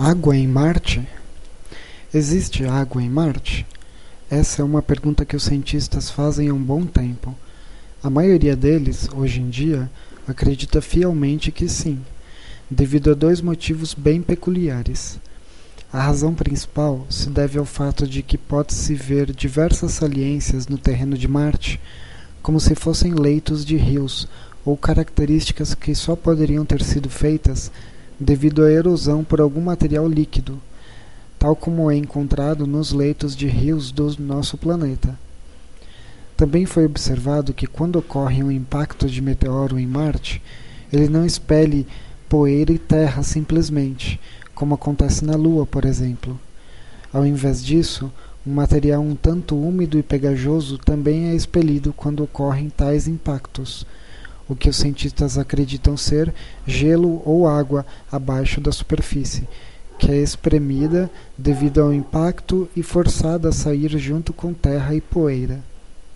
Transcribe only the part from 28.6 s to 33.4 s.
à erosão por algum material líquido, tal como é encontrado nos leitos